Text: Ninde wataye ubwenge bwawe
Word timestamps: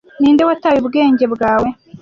Ninde 0.19 0.43
wataye 0.49 0.77
ubwenge 0.79 1.25
bwawe 1.33 1.69